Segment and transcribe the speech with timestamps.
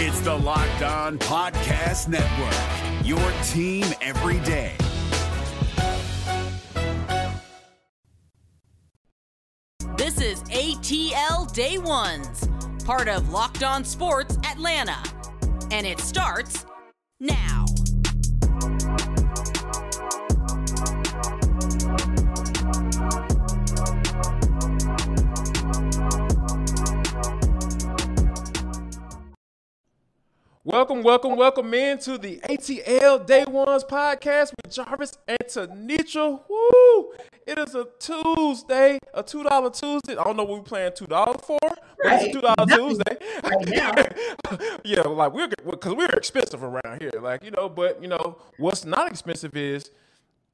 [0.00, 3.18] It's the Locked On Podcast Network, your
[3.48, 4.76] team every day.
[9.96, 12.48] This is ATL Day Ones,
[12.84, 15.02] part of Locked On Sports Atlanta.
[15.72, 16.64] And it starts
[17.18, 17.64] now.
[30.68, 36.40] Welcome, welcome, welcome into the ATL Day Ones podcast with Jarvis and Tenitra.
[36.46, 37.12] Woo!
[37.46, 40.14] It is a Tuesday, a two dollar Tuesday.
[40.14, 43.16] I don't know what we're playing two dollars for, but it's a two dollar Tuesday.
[43.44, 43.66] right
[44.50, 44.68] now.
[44.84, 47.70] yeah, like we're because we're expensive around here, like you know.
[47.70, 49.90] But you know what's not expensive is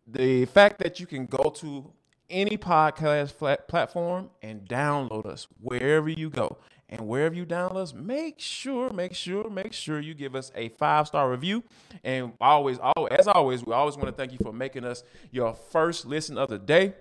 [0.07, 1.91] the fact that you can go to
[2.31, 6.59] any podcast flat platform and download us wherever you go.
[6.89, 10.69] And wherever you download us, make sure, make sure, make sure you give us a
[10.71, 11.65] five star review.
[12.03, 15.55] And always, always, as always, we always want to thank you for making us your
[15.55, 16.95] first listen of the day,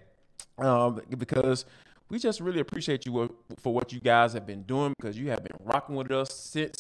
[0.58, 1.66] um, because
[2.10, 5.44] we just really appreciate you for what you guys have been doing because you have
[5.44, 6.76] been rocking with us since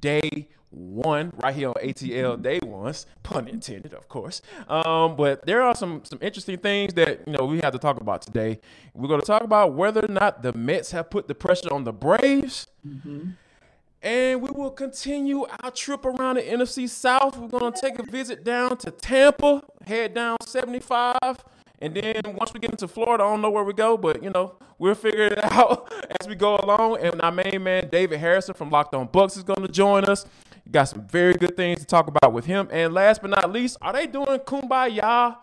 [0.00, 4.42] day one right here on ATL day ones, pun intended, of course.
[4.68, 8.00] Um, but there are some some interesting things that you know we have to talk
[8.00, 8.60] about today.
[8.94, 11.84] We're going to talk about whether or not the Mets have put the pressure on
[11.84, 12.68] the Braves.
[14.02, 17.36] And we will continue our trip around the NFC South.
[17.36, 21.16] We're going to take a visit down to Tampa, head down 75.
[21.80, 24.30] And then once we get into Florida, I don't know where we go, but you
[24.30, 26.98] know, we'll figure it out as we go along.
[27.00, 30.24] And our main man, David Harrison from Locked On Bucs, is going to join us.
[30.70, 32.68] Got some very good things to talk about with him.
[32.72, 35.36] And last but not least, are they doing Kumbaya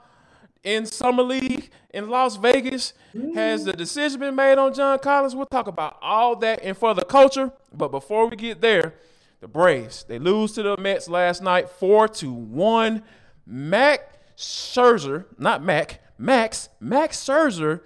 [0.63, 2.93] in Summer League in Las Vegas?
[3.33, 5.35] Has the decision been made on John Collins?
[5.35, 7.51] We'll talk about all that and for the culture.
[7.73, 8.95] But before we get there,
[9.39, 13.03] the Braves they lose to the Mets last night, four to one.
[13.45, 17.81] Mac Scherzer, not Mac, Max, Max Scherzer,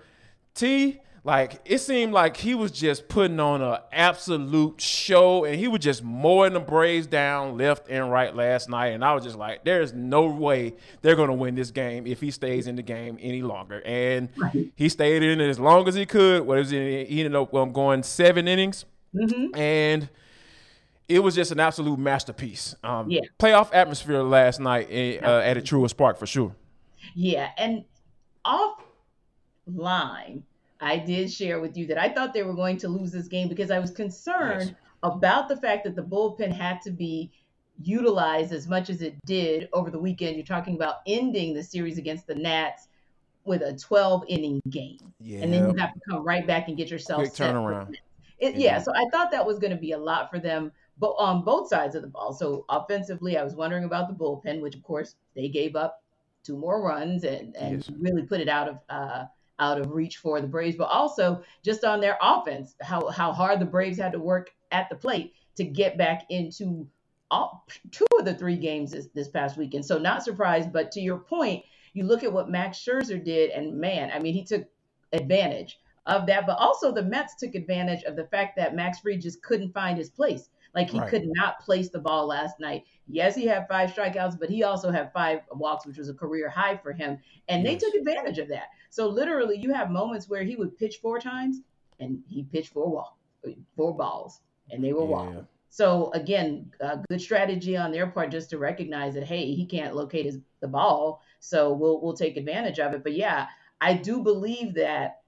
[0.53, 1.00] T.
[1.28, 5.82] Like it seemed like he was just putting on an absolute show, and he was
[5.82, 8.94] just mowing the Braves down left and right last night.
[8.94, 12.32] And I was just like, "There's no way they're gonna win this game if he
[12.32, 14.30] stays in the game any longer." And
[14.78, 16.44] he stayed in it as long as he could.
[16.48, 17.10] What is it?
[17.10, 18.86] He ended up um, going seven innings,
[19.54, 20.08] and
[21.09, 22.74] it was just an absolute masterpiece.
[22.86, 23.20] Um, Yeah.
[23.38, 26.56] Playoff atmosphere last night eh, uh, at a Truist Park for sure.
[27.16, 27.84] Yeah, and
[28.46, 30.44] offline,
[30.82, 33.48] I did share with you that I thought they were going to lose this game
[33.48, 34.76] because I was concerned Yes.
[35.04, 37.32] about the fact that the bullpen had to be
[37.80, 40.36] utilized as much as it did over the weekend.
[40.36, 42.88] You're talking about ending the series against the Nats
[43.46, 45.14] with a 12 inning game.
[45.22, 47.96] And then you have to come right back and get yourself Quick set turnaround.
[48.40, 51.14] It, yeah, so I thought that was going to be a lot for them, but
[51.18, 52.34] on both sides of the ball.
[52.34, 56.04] So offensively, I was wondering about the bullpen, which of course they gave up
[56.44, 57.90] two more runs and and Yes.
[58.00, 59.26] really put it out of uh,
[59.59, 60.78] out of reach for the Braves.
[60.78, 64.90] But also just on their offense, how how hard the Braves had to work at
[64.90, 66.88] the plate to get back into
[67.31, 69.85] all, two of the three games this, this past weekend.
[69.85, 71.63] So not surprised, but to your point,
[71.94, 74.66] you look at what Max Scherzer did, and man, I mean, he took
[75.13, 76.46] advantage of that.
[76.46, 79.97] But also the Mets took advantage of the fact that Max Fried just couldn't find
[79.97, 80.50] his place.
[80.78, 81.10] Like he Right.
[81.10, 82.86] could not place the ball last night.
[83.08, 86.50] Yes, he had five strikeouts, but he also had five walks, which was a career
[86.50, 87.20] high for him.
[87.50, 88.68] And they took advantage of that.
[88.92, 91.62] So literally, you have moments where he would pitch four times,
[92.00, 93.18] and he pitched four walk,
[93.76, 95.08] four balls, and they were Yeah.
[95.08, 95.48] walking.
[95.70, 99.96] So again, a good strategy on their part just to recognize that hey, he can't
[99.96, 103.04] locate his the ball, so we'll we'll take advantage of it.
[103.04, 103.48] But yeah,
[103.82, 105.24] I do believe that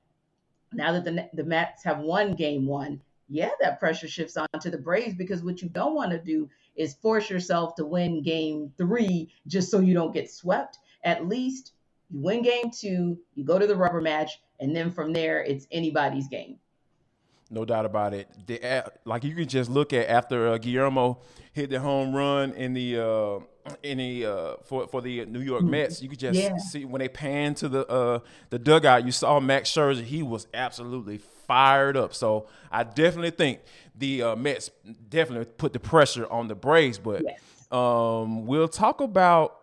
[0.73, 4.77] now that the the Mets have won game one, yeah, that pressure shifts onto the
[4.77, 9.31] Braves because what you don't want to do is force yourself to win game three
[9.47, 10.79] just so you don't get swept.
[11.03, 11.73] At least
[12.09, 15.67] you win game two, you go to the rubber match, and then from there it's
[15.71, 16.57] anybody's game.
[17.51, 18.27] No doubt about it.
[18.45, 21.17] The, uh, like you can just look at after uh, Guillorme
[21.53, 23.39] hit the home run in the uh,
[23.81, 26.57] the uh, for for the New York Mets, you could just Yeah.
[26.57, 28.19] see when they panned to the uh,
[28.49, 29.05] the dugout.
[29.05, 31.17] You saw Max Scherzer; he was absolutely
[31.47, 32.13] fired up.
[32.13, 33.59] So I definitely think
[33.95, 34.71] the uh, Mets
[35.09, 36.99] definitely put the pressure on the Braves.
[36.99, 37.39] But Yes.
[37.71, 39.55] um, we'll talk about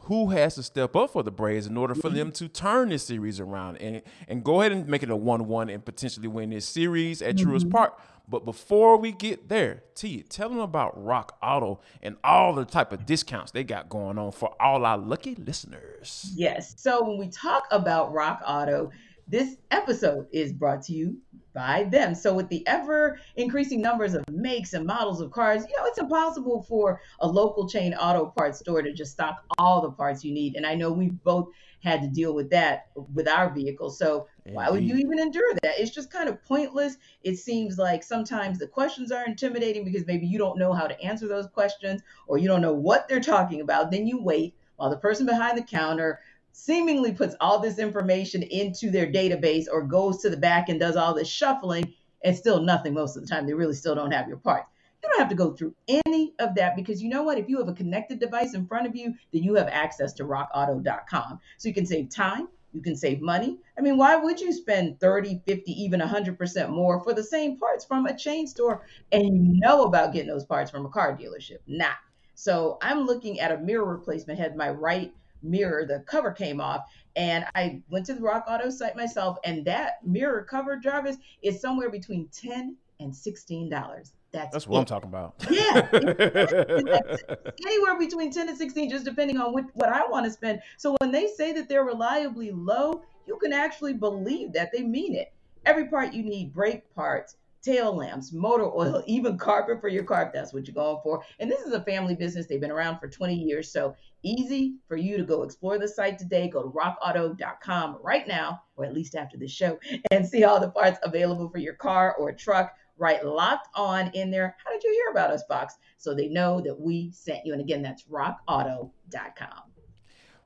[0.00, 3.04] who has to step up for the Braves in order for them to turn this
[3.04, 6.64] series around and and go ahead and make it a one-one and potentially win this
[6.64, 7.98] series at Truist Park.
[8.28, 12.92] But before we get there, T, tell them about Rock Auto and all the type
[12.92, 16.32] of discounts they got going on for all our lucky listeners.
[16.34, 16.74] Yes.
[16.76, 18.90] So when we talk about Rock Auto,
[19.28, 21.16] this episode is brought to you
[21.52, 22.14] by them.
[22.14, 25.98] So, with the ever increasing numbers of makes and models of cars, you know, it's
[25.98, 30.32] impossible for a local chain auto parts store to just stock all the parts you
[30.32, 30.54] need.
[30.54, 31.48] And I know we've both
[31.86, 33.90] had to deal with that with our vehicle.
[33.90, 35.78] So, why would you even endure that?
[35.78, 36.96] It's just kind of pointless.
[37.22, 41.00] It seems like sometimes the questions are intimidating because maybe you don't know how to
[41.00, 43.90] answer those questions or you don't know what they're talking about.
[43.90, 46.20] Then you wait while the person behind the counter
[46.52, 50.96] seemingly puts all this information into their database or goes to the back and does
[50.96, 51.92] all this shuffling
[52.24, 53.46] and still nothing most of the time.
[53.46, 54.68] They really still don't have your parts.
[55.06, 57.38] You don't have to go through any of that because you know what?
[57.38, 60.24] If you have a connected device in front of you, then you have access to
[60.24, 61.40] rockauto.com.
[61.58, 63.58] So you can save time, you can save money.
[63.78, 67.84] I mean, why would you spend 30, 50, even 100% more for the same parts
[67.84, 71.58] from a chain store and you know about getting those parts from a car dealership?
[71.68, 71.98] Not.
[72.34, 76.84] So I'm looking at a mirror replacement, had my right mirror, the cover came off.
[77.14, 81.60] And I went to the Rock Auto site myself, and that mirror cover, Jarvis, is
[81.60, 84.12] somewhere between 10 and $16.
[84.36, 84.80] That's, That's what it.
[84.80, 85.34] I'm talking about.
[85.50, 85.88] Yeah.
[87.66, 90.60] Anywhere between 10 and 16, just depending on what, what I want to spend.
[90.76, 95.14] So when they say that they're reliably low, you can actually believe that they mean
[95.14, 95.32] it.
[95.64, 100.26] Every part you need, brake parts, tail lamps, motor oil, even carpet for your car
[100.26, 101.22] if that's what you're going for.
[101.40, 102.46] And this is a family business.
[102.46, 103.72] They've been around for 20 years.
[103.72, 106.48] So easy for you to go explore the site today.
[106.48, 109.78] Go to rockauto.com right now, or at least after the show,
[110.10, 112.74] and see all the parts available for your car or truck.
[112.98, 114.56] Right, locked on in there.
[114.64, 115.76] How did you hear about us, box?
[115.98, 117.52] So they know that we sent you.
[117.52, 118.90] And again, that's rockauto.com.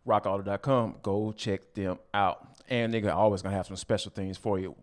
[0.06, 0.96] rockauto.com.
[1.02, 2.48] Go check them out.
[2.68, 4.74] And they're always gonna have some special things for you.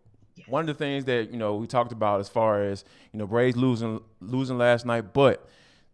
[0.48, 3.28] One of the things that you know we talked about as far as you know
[3.28, 5.48] Braves losing losing last night, but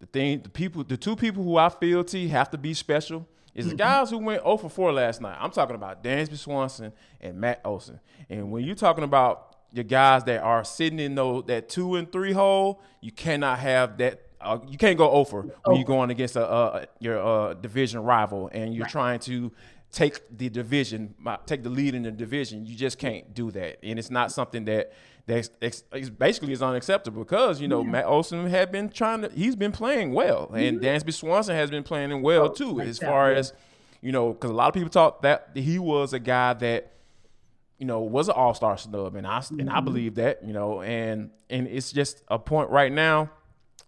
[0.03, 3.25] the thing, the people, the two people who I feel T have to be special
[3.55, 3.77] is the mm-hmm.
[3.77, 5.37] guys who went 0 for 4 last night.
[5.39, 6.91] I'm talking about Dansby Swanson
[7.21, 8.01] and Matt Olson.
[8.29, 12.11] And when you're talking about your guys that are sitting in those that two and
[12.11, 14.21] three hole, you cannot have that.
[14.39, 18.49] Uh, you can't go over when you're going against a, uh your uh, division rival
[18.51, 19.51] and you're trying to
[19.91, 22.65] take the division, uh, take the lead in the division.
[22.65, 24.91] You just can't do that, and it's not something that
[25.25, 25.49] that's
[26.17, 30.13] basically is unacceptable because you know Matt Olson had been trying to, he's been playing
[30.13, 33.53] well, and Dansby Swanson has been playing well too, as far as
[34.01, 36.91] you know, because a lot of people thought that he was a guy that
[37.77, 39.85] you know was an all star snub, and I and I mm-hmm.
[39.85, 43.29] believe that you know, and and it's just a point right now.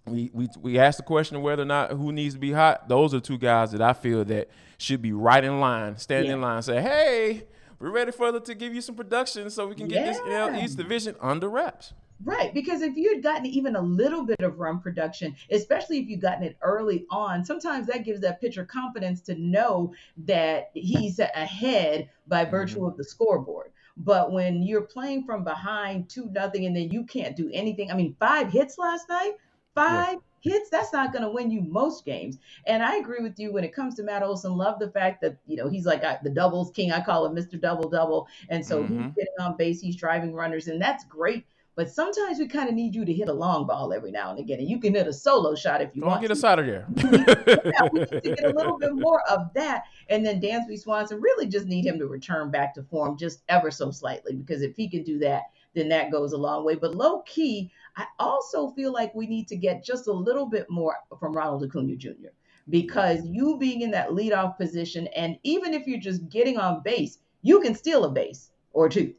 [0.05, 2.87] We, we we asked the question of whether or not who needs to be hot.
[2.87, 6.39] Those are two guys that I feel that should be right in line, standing in
[6.39, 6.45] Yeah.
[6.45, 7.47] line, say, "Hey,
[7.79, 10.49] we're ready for the, to give you some production so we can get this Yeah.
[10.49, 11.93] NL East division under wraps."
[12.23, 16.07] Right, because if you had gotten even a little bit of run production, especially if
[16.07, 19.93] you've gotten it early on, sometimes that gives that pitcher confidence to know
[20.25, 22.51] that he's ahead by mm-hmm.
[22.51, 23.71] virtue of the scoreboard.
[23.97, 27.95] But when you're playing from behind two nothing and then you can't do anything, I
[27.95, 29.33] mean, five hits last night,
[29.73, 32.37] five hits, that's not going to win you most games.
[32.67, 34.57] And I agree with you when it comes to Matt Olson.
[34.57, 36.91] Love the fact that you know he's like uh, the doubles king.
[36.91, 37.57] I call him Mr.
[37.57, 39.15] Double Double, and so he's Mhm.
[39.15, 41.45] getting on base, he's driving runners, and that's great.
[41.75, 44.39] But sometimes we kind of need you to hit a long ball every now and
[44.39, 46.21] again, and you can hit a solo shot if you Don't want.
[46.21, 46.33] get to.
[46.33, 46.87] us out of there.
[46.95, 49.83] yeah, we need to get a little bit more of that.
[50.09, 53.71] And then Dansby Swanson really just need him to return back to form just ever
[53.71, 55.43] so slightly because if he can do that,
[55.73, 56.75] then that goes a long way.
[56.75, 60.69] But low key, I also feel like we need to get just a little bit
[60.69, 62.29] more from Ronald Acuna Jr.
[62.69, 67.17] because you being in that leadoff position, and even if you're just getting on base,
[67.41, 69.13] you can steal a base or two.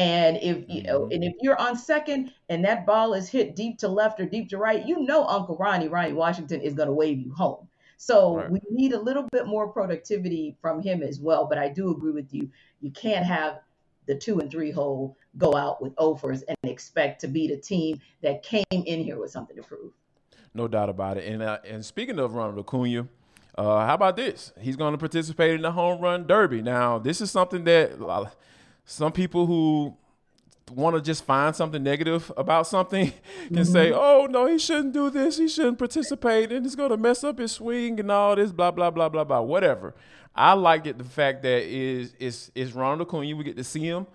[0.00, 3.76] And if you know, and if you're on second and that ball is hit deep
[3.80, 6.94] to left or deep to right, you know Uncle Ronnie, Ronnie Washington is going to
[6.94, 7.68] wave you home.
[7.98, 8.50] So Right.
[8.50, 11.44] we need a little bit more productivity from him as well.
[11.46, 12.48] But I do agree with you.
[12.80, 13.60] You can't have
[14.06, 18.00] the two and three hole go out with offers and expect to beat a team
[18.22, 19.92] that came in here with something to prove.
[20.54, 21.30] No doubt about it.
[21.30, 23.06] And uh, and speaking of Ronald Acuna,
[23.58, 24.54] uh, how about this?
[24.58, 26.62] He's going to participate in the home run derby.
[26.62, 28.30] Now, this is something that uh,
[28.84, 29.96] some people who
[30.72, 33.12] want to just find something negative about something
[33.48, 33.62] can mm-hmm.
[33.64, 35.38] say, "Oh no, he shouldn't do this.
[35.38, 38.70] He shouldn't participate, and it's going to mess up his swing and all this, blah
[38.70, 39.94] blah blah blah blah, whatever."
[40.34, 43.36] I like it the fact that is is is Ronald Acuna.
[43.36, 44.06] We get to see him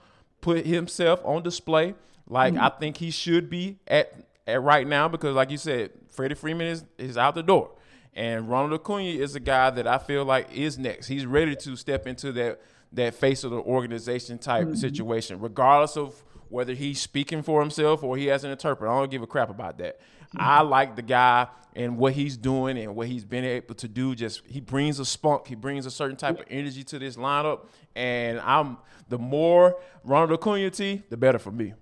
[0.41, 1.95] put himself on display
[2.27, 2.63] like mm-hmm.
[2.63, 4.13] I think he should be at
[4.47, 7.71] at right now because, like you said, Freddie Freeman is is out the door,
[8.13, 11.07] and Ronald Acuna is a guy that I feel like is next.
[11.07, 12.61] He's ready to step into that
[12.93, 14.75] that face of the organization type mm-hmm.
[14.75, 18.91] situation, regardless of whether he's speaking for himself or he has an interpreter.
[18.91, 19.99] I don't give a crap about that.
[19.99, 20.37] Mm-hmm.
[20.39, 24.15] I like the guy and what he's doing and what he's been able to do.
[24.15, 27.65] Just he brings a spunk, he brings a certain type of energy to this lineup,
[27.95, 28.77] and I'm
[29.09, 31.73] the more Ronald Acuna T, the better for me.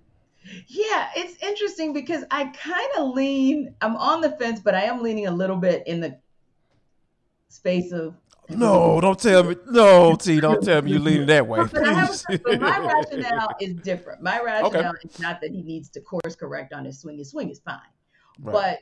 [0.66, 3.74] Yeah, it's interesting because I kind of lean.
[3.80, 6.18] I'm on the fence, but I am leaning a little bit in the
[7.48, 8.14] space of
[8.48, 9.56] no, don't tell me.
[9.70, 11.64] No, T, don't tell me you're leaning that way.
[11.72, 14.22] But, have, but my rationale is different.
[14.22, 15.08] My rationale okay.
[15.08, 17.18] is not that he needs to course correct on his swing.
[17.18, 17.78] His swing is fine.
[18.40, 18.52] Right.
[18.52, 18.78] But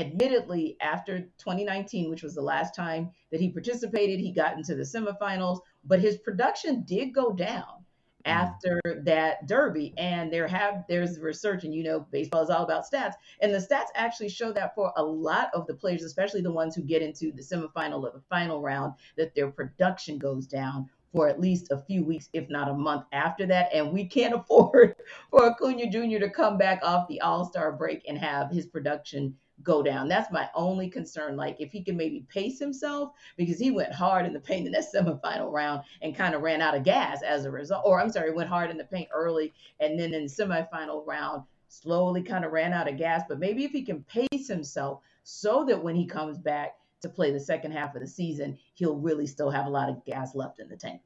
[0.00, 4.82] admittedly, after 2019, which was the last time that he participated, he got into the
[4.82, 7.83] semifinals, but his production did go down.
[8.26, 8.38] Mm-hmm.
[8.38, 12.84] after that derby and there have there's research and you know baseball is all about
[12.90, 16.50] stats and the stats actually show that for a lot of the players especially the
[16.50, 20.88] ones who get into the semifinal or the final round that their production goes down
[21.14, 23.68] for at least a few weeks, if not a month after that.
[23.72, 24.96] And we can't afford
[25.30, 26.18] for Acuna Jr.
[26.18, 30.08] to come back off the All Star break and have his production go down.
[30.08, 31.36] That's my only concern.
[31.36, 34.72] Like if he can maybe pace himself, because he went hard in the paint in
[34.72, 37.82] that semifinal round and kind of ran out of gas as a result.
[37.84, 41.44] Or I'm sorry, went hard in the paint early and then in the semifinal round
[41.68, 43.22] slowly kind of ran out of gas.
[43.28, 47.30] But maybe if he can pace himself so that when he comes back, to play
[47.30, 50.58] the second half of the season, he'll really still have a lot of gas left
[50.58, 51.02] in the tank.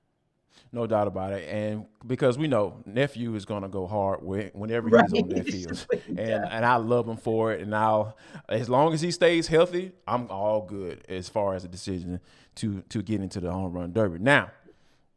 [0.70, 4.88] No doubt about it, and because we know nephew is going to go hard whenever
[4.88, 5.04] right.
[5.10, 7.62] he's on that field, and and I love him for it.
[7.62, 8.18] And I'll,
[8.50, 12.20] as long as he stays healthy, I'm all good as far as the decision
[12.56, 14.18] to to get into the home run derby.
[14.18, 14.50] Now,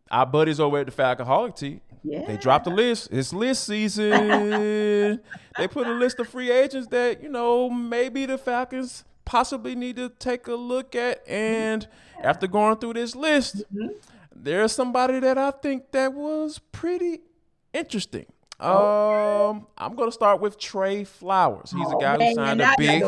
[0.09, 2.25] our buddies over at the Falcoholic T, yeah.
[2.25, 3.09] they dropped a list.
[3.11, 4.09] It's list season.
[5.57, 9.95] they put a list of free agents that you know maybe the Falcons possibly need
[9.95, 11.27] to take a look at.
[11.27, 11.87] And
[12.21, 13.97] after going through this list, mm-hmm.
[14.41, 17.21] There's somebody that I think that was pretty
[17.73, 18.25] interesting.
[18.61, 21.71] Um, I'm gonna start with Trey Flowers.
[21.71, 23.03] He's oh, a guy man, who signed a big.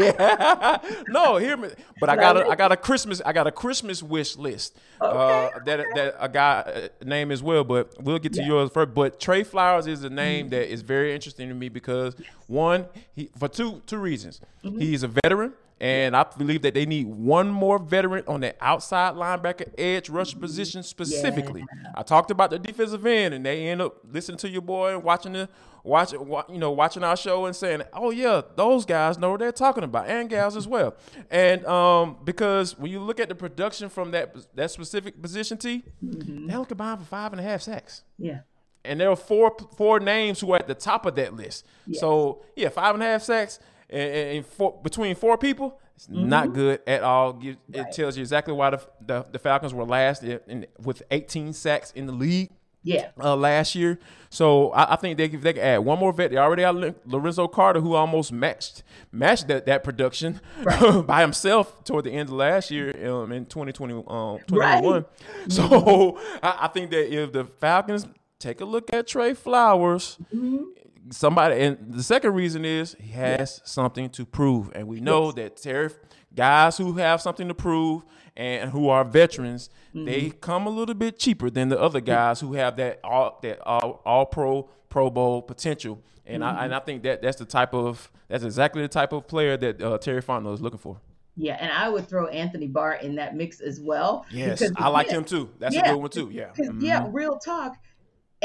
[0.00, 0.78] yeah.
[1.08, 1.68] no, hear me.
[2.00, 4.76] But I got a I got a Christmas I got a Christmas wish list.
[5.00, 5.50] Okay.
[5.54, 7.62] Uh, that that a guy uh, name as well.
[7.62, 8.48] But we'll get to yeah.
[8.48, 8.92] yours first.
[8.92, 10.50] But Trey Flowers is a name mm-hmm.
[10.50, 12.16] that is very interesting to me because
[12.48, 14.40] one, he for two two reasons.
[14.64, 14.80] Mm-hmm.
[14.80, 15.52] He's a veteran.
[15.78, 20.38] And I believe that they need one more veteran on the outside linebacker edge rush
[20.38, 21.60] position specifically.
[21.60, 21.90] Yeah.
[21.94, 25.04] I talked about the defensive end, and they end up listening to your boy and
[25.04, 25.50] watching the
[25.84, 29.52] watching you know watching our show and saying, "Oh yeah, those guys know what they're
[29.52, 30.96] talking about," and gals as well.
[31.30, 35.84] And um, because when you look at the production from that that specific position, T,
[36.02, 36.46] mm-hmm.
[36.46, 38.02] they only combined for five and a half sacks.
[38.18, 38.40] Yeah
[38.86, 41.66] and there are four four names who are at the top of that list.
[41.92, 43.58] So yeah, five and a half sacks
[43.90, 46.28] and, and four, between four people, it's mm-hmm.
[46.28, 47.40] not good at all.
[47.42, 47.92] It right.
[47.92, 52.06] tells you exactly why the, the, the Falcons were last in, with 18 sacks in
[52.06, 52.50] the league.
[52.82, 53.10] Yeah.
[53.20, 53.98] Uh, last year,
[54.30, 56.30] so I, I, think they they can add one more vet.
[56.30, 61.02] They already have Lorenzo Carter, who almost matched matched that, that production right.
[61.06, 64.94] by himself toward the end of last year um, in 2020, um, 2021.
[64.94, 65.04] Right.
[65.48, 66.20] So.
[66.40, 68.06] I, I, think that if the Falcons
[68.38, 70.66] take a look at Trey Flowers, mm-hmm
[71.10, 73.66] somebody and the second reason is he has yeah.
[73.66, 75.34] something to prove and we know yes.
[75.34, 75.90] that Terry
[76.34, 78.02] guys who have something to prove
[78.36, 80.04] and who are veterans mm-hmm.
[80.04, 83.60] they come a little bit cheaper than the other guys who have that all that
[83.66, 86.58] all, all pro pro bowl potential and mm-hmm.
[86.58, 89.56] I and I think that that's the type of that's exactly the type of player
[89.56, 91.00] that uh, Terry Fontenot is looking for.
[91.36, 94.24] Yeah, and I would throw Anthony Barr in that mix as well.
[94.30, 95.50] Yes, I like him too.
[95.58, 96.30] That's yeah, a good one too.
[96.32, 96.48] Yeah.
[96.58, 96.80] Mm-hmm.
[96.80, 97.76] Yeah, real talk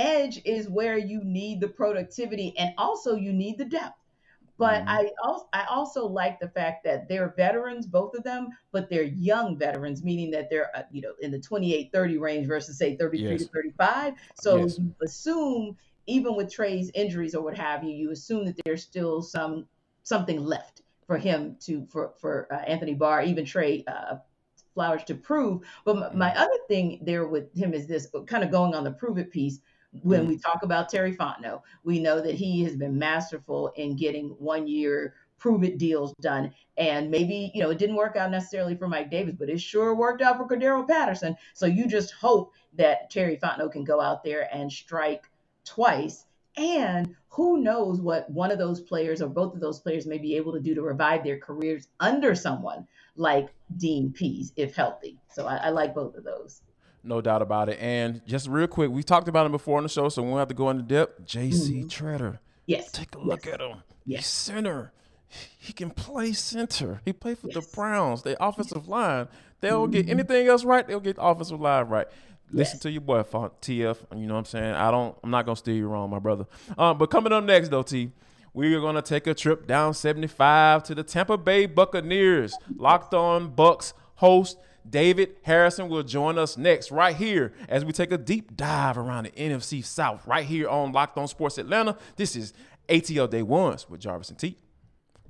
[0.01, 3.97] edge is where you need the productivity and also you need the depth.
[4.57, 4.89] But mm-hmm.
[4.89, 9.01] I also I also like the fact that they're veterans, both of them, but they're
[9.01, 12.95] young veterans, meaning that they're uh, you know in the 28, 30 range versus say
[12.95, 13.41] 33 yes.
[13.41, 14.13] to 35.
[14.35, 14.77] So yes.
[14.77, 19.23] you assume even with Trey's injuries or what have you, you assume that there's still
[19.23, 19.65] some
[20.03, 24.17] something left for him to for for uh, Anthony Barr, even Trey uh,
[24.75, 25.61] Flowers to prove.
[25.85, 26.39] But my, my mm-hmm.
[26.39, 29.59] other thing there with him is this, kind of going on the prove it piece
[30.03, 30.29] when mm-hmm.
[30.29, 34.67] we talk about Terry Fontenot, we know that he has been masterful in getting one
[34.67, 36.53] year prove it deals done.
[36.77, 39.95] And maybe, you know, it didn't work out necessarily for Mike Davis, but it sure
[39.95, 41.35] worked out for Cordarrelle Patterson.
[41.55, 45.29] So you just hope that Terry Fontenot can go out there and strike
[45.65, 46.25] twice.
[46.57, 50.35] And who knows what one of those players or both of those players may be
[50.35, 55.17] able to do to revive their careers under someone like Dean Pees, if healthy.
[55.33, 56.61] So I, I like both of those.
[57.03, 57.79] No doubt about it.
[57.79, 60.39] And just real quick, we talked about him before on the show, so we won't
[60.39, 61.25] have to go into depth.
[61.25, 61.73] J.C.
[61.73, 61.87] Mm-hmm.
[61.87, 62.39] Tretter.
[62.65, 62.91] Yes.
[62.91, 63.53] Take a look yes.
[63.53, 63.77] at him.
[64.05, 64.19] Yes.
[64.19, 64.91] He's center.
[65.57, 67.01] He can play center.
[67.05, 67.55] He played for yes.
[67.55, 69.27] the Browns, the offensive line.
[69.61, 69.91] They'll mm-hmm.
[69.91, 72.07] get anything else right, they'll get the offensive line right.
[72.51, 72.81] listen Yes.
[72.81, 73.97] to your boy TF.
[74.15, 74.73] You know what I'm saying?
[74.73, 75.17] I don't.
[75.23, 76.45] I'm not gonna steer you wrong, my brother.
[76.77, 78.11] Um, but coming up next though, T.
[78.53, 82.53] We are gonna take a trip down 75 to the Tampa Bay Buccaneers.
[82.75, 84.57] Locked on Bucs host
[84.89, 89.25] David Harrison will join us next, right here, as we take a deep dive around
[89.25, 91.97] the NFC South, right here on Locked On Sports Atlanta.
[92.15, 92.53] This is
[92.89, 94.57] ATL Day Ones with Jarvis and T.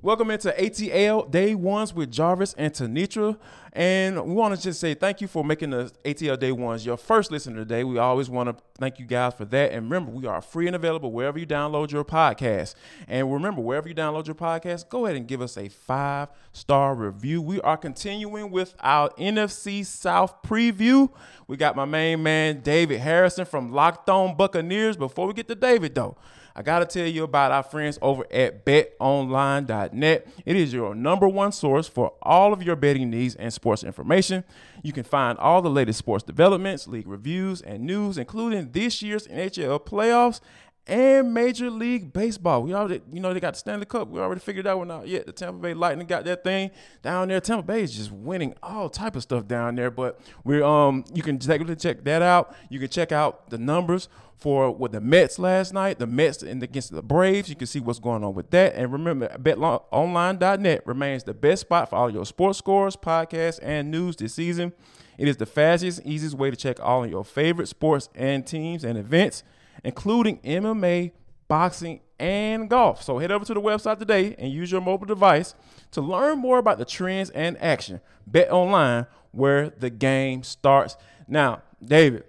[0.04, 3.38] Welcome into ATL Day Ones with Jarvis and Tenitra.
[3.72, 6.98] And we want to just say thank you for making the ATL Day Ones your
[6.98, 7.84] first listener today.
[7.84, 9.72] We always want to thank you guys for that.
[9.72, 12.74] And remember, we are free and available wherever you download your podcast.
[13.08, 16.96] And remember, wherever you download your podcast, go ahead and give us a five star
[16.96, 17.40] review.
[17.40, 21.12] We are continuing with our NFC South preview.
[21.46, 24.98] We got my main man, David Harrison from Locked On Buccaneers.
[24.98, 26.18] Before we get to David, though,
[26.56, 30.28] I got to tell you about our friends over at betonline.net.
[30.46, 34.44] It is your number one source for all of your betting needs and sports information.
[34.84, 39.28] You can find all the latest sports developments, league reviews, and news, including this year's
[39.28, 40.42] NHL playoffs
[40.88, 42.64] and Major League Baseball.
[42.64, 44.08] We already, you know, they got the Stanley Cup.
[44.08, 45.08] We already figured that one out.
[45.08, 46.72] Yeah, the Tampa Bay Lightning got that thing
[47.02, 47.40] down there.
[47.40, 49.92] Tampa Bay is just winning all type of stuff down there.
[49.92, 52.56] But we're um, you can take check that out.
[52.70, 56.00] You can check out the numbers for with the Mets last night.
[56.00, 57.48] The Mets and against the Braves.
[57.48, 58.74] You can see what's going on with that.
[58.76, 64.16] And remember, BetOnline.net remains the best spot for all your sports scores, podcasts, and news
[64.16, 64.74] this season.
[65.20, 68.84] It is the fastest, easiest way to check all of your favorite sports and teams
[68.84, 69.44] and events
[69.84, 71.12] including MMA,
[71.48, 73.02] boxing, and golf.
[73.02, 75.56] So head over to the website today and use your mobile device
[75.92, 78.00] to learn more about the trends and action.
[78.28, 80.96] Bet online where the game starts.
[81.28, 82.26] Now, David,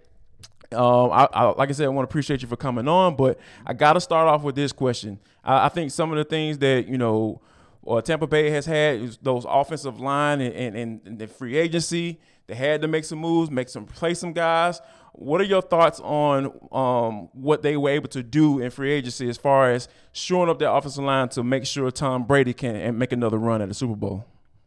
[0.73, 3.39] um, I, I, like I said, I want to appreciate you for coming on, but
[3.67, 5.19] I got to start off with this question.
[5.45, 7.41] I, I think some of the things that you know,
[7.87, 12.19] uh, Tampa Bay has had those offensive line and, and, and the free agency.
[12.47, 14.81] They had to make some moves, make some play some guys.
[15.13, 19.29] What are your thoughts on um, what they were able to do in free agency
[19.29, 23.13] as far as shoring up their offensive line to make sure Tom Brady can make
[23.13, 24.25] another run at the Super Bowl?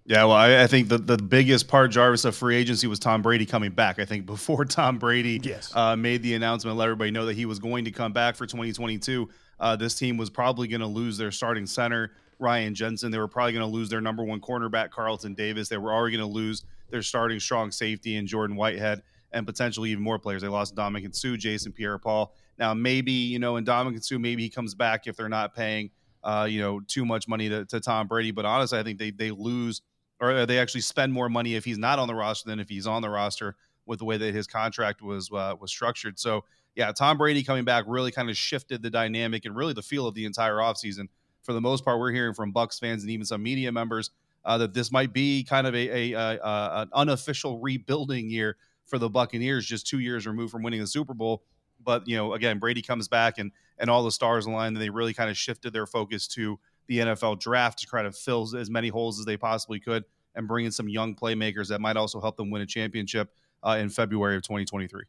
[0.07, 3.23] Yeah, well, I, I, think the, the biggest part, Jarvis, of free agency was Tom
[3.23, 3.97] Brady coming back.
[3.97, 5.75] I think before Tom Brady yes.
[5.75, 8.45] uh, made the announcement, let everybody know that he was going to come back for
[8.45, 9.27] 2022,
[9.59, 13.11] uh, this team was probably going to lose their starting center, Ryan Jensen.
[13.11, 15.69] They were probably going to lose their number one cornerback, Carlton Davis.
[15.69, 19.91] They were already going to lose their starting strong safety in Jordan Whitehead and potentially
[19.91, 20.41] even more players.
[20.41, 22.33] They lost Ndamukong Suh, Jason Pierre-Paul.
[22.57, 25.91] Now maybe you know, in Ndamukong Suh, maybe he comes back if they're not paying
[26.23, 28.31] uh, you know too much money to, to Tom Brady.
[28.31, 29.81] But honestly, I think they they lose
[30.19, 32.87] or they actually spend more money if he's not on the roster than if he's
[32.87, 36.19] on the roster with the way that his contract was uh, was structured.
[36.19, 36.43] So
[36.75, 40.07] yeah, Tom Brady coming back really kind of shifted the dynamic and really the feel
[40.07, 41.07] of the entire offseason.
[41.45, 44.09] For the most part, we're hearing from Bucs fans and even some media members
[44.43, 48.57] uh, that this might be kind of a, a, a, a an unofficial rebuilding year
[48.85, 51.43] for the Buccaneers, just two years removed from winning the Super Bowl.
[51.83, 54.89] But you know, again, Brady comes back and and all the stars align, and they
[54.89, 58.69] really kind of shifted their focus to the NFL draft to try to fill as
[58.69, 60.03] many holes as they possibly could
[60.35, 63.31] and bring in some young playmakers that might also help them win a championship
[63.63, 65.03] uh, in February of 2023.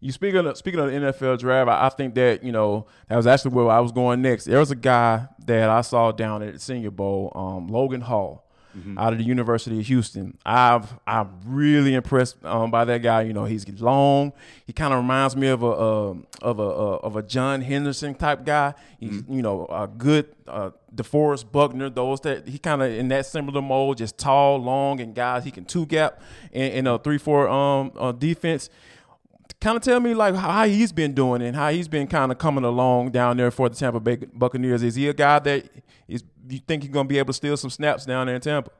[0.00, 3.16] You speaking of speaking of the NFL draft, I, I think that you know that
[3.16, 4.44] was actually where I was going next.
[4.44, 8.46] There was a guy that I saw down at the Senior Bowl, um, Logan Hall
[8.76, 8.98] mm-hmm.
[8.98, 10.36] out of the University of Houston.
[10.44, 13.22] I've I'm really impressed um, by that guy.
[13.22, 14.32] You know, he's long.
[14.66, 18.14] He kind of reminds me of a uh, of a uh, of a John Henderson
[18.14, 18.74] type guy.
[18.98, 19.34] He's mm-hmm.
[19.34, 21.90] you know a good uh, DeForest Buckner.
[21.90, 25.50] Those that he kind of in that similar mold, just tall, long, and guys he
[25.50, 26.20] can two gap
[26.52, 28.70] in, in a three four um uh, defense
[29.60, 32.38] kind of tell me like how he's been doing and how he's been kind of
[32.38, 34.82] coming along down there for the Tampa Bay Buccaneers.
[34.82, 35.68] Is he a guy that
[36.08, 38.40] is you think he's going to be able to steal some snaps down there in
[38.40, 38.70] Tampa?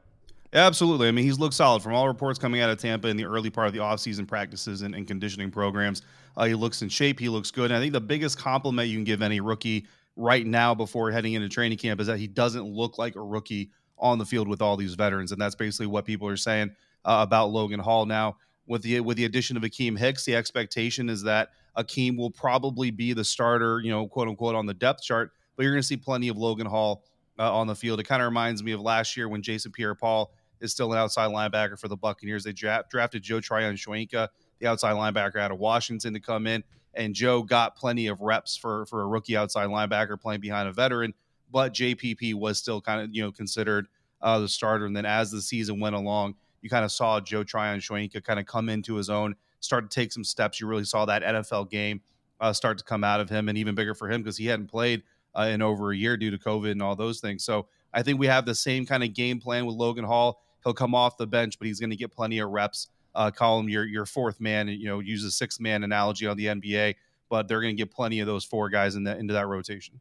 [0.53, 1.09] Absolutely.
[1.09, 3.49] I mean, he's looked solid from all reports coming out of Tampa in the early
[3.49, 6.03] part of the offseason practices and, and conditioning programs.
[6.37, 7.19] Uh, he looks in shape.
[7.19, 7.65] He looks good.
[7.65, 11.33] And I think the biggest compliment you can give any rookie right now before heading
[11.33, 14.61] into training camp is that he doesn't look like a rookie on the field with
[14.61, 15.31] all these veterans.
[15.31, 16.71] And that's basically what people are saying
[17.03, 18.37] uh, about Logan Hall now
[18.67, 22.91] with the with the addition of Akiem Hicks, the expectation is that Akiem will probably
[22.91, 25.31] be the starter, you know, quote unquote, on the depth chart.
[25.55, 27.03] But you're going to see plenty of Logan Hall
[27.39, 27.99] uh, on the field.
[27.99, 31.29] It kind of reminds me of last year when Jason Pierre-Paul is still an outside
[31.29, 32.43] linebacker for the Buccaneers.
[32.43, 34.27] They dra- drafted Joe Tryon-Shoyinka,
[34.59, 38.57] the outside linebacker out of Washington, to come in, and Joe got plenty of reps
[38.57, 41.13] for for a rookie outside linebacker playing behind a veteran.
[41.51, 43.87] But JPP was still kind of you know considered
[44.21, 44.85] uh, the starter.
[44.85, 46.35] And then as the season went along
[46.67, 50.11] you kind of saw Joe Tryon-Shoyinka kind of come into his own, start to take
[50.11, 50.59] some steps.
[50.59, 52.01] You really saw that NFL game
[52.39, 54.67] uh, start to come out of him, and even bigger for him because he hadn't
[54.67, 55.03] played
[55.35, 57.43] uh, in over a year due to COVID and all those things.
[57.43, 60.41] So I think we have the same kind of game plan with Logan Hall.
[60.63, 63.59] He'll come off the bench, but he's going to get plenty of reps uh, call
[63.59, 66.45] him your your fourth man, and you know use a six man analogy on the
[66.45, 66.95] NBA.
[67.29, 69.99] But they're going to get plenty of those four guys in into that rotation.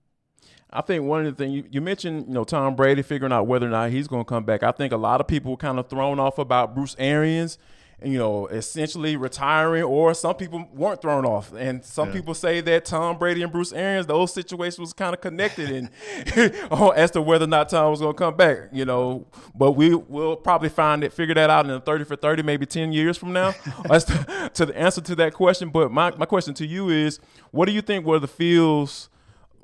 [0.71, 3.47] I think one of the things you, you, mentioned, you know, Tom Brady figuring out
[3.47, 4.63] whether or not he's going to come back.
[4.63, 7.59] I think a lot of people were kind of thrown off about Bruce Arians
[8.05, 11.53] you know, essentially retiring, or some people weren't thrown off.
[11.55, 12.15] And some yeah.
[12.15, 15.91] people say that Tom Brady and Bruce Arians, those situations was kind of connected in
[16.95, 19.27] as to whether or not Tom was going to come back, you know.
[19.55, 22.67] But we will probably find it, figure that out in the 30 for 30, maybe
[22.67, 23.55] 10 years from now,
[23.91, 25.71] as to, to, the answer to that question.
[25.71, 27.19] But my, my question to you is
[27.51, 29.09] what do you think were the feels?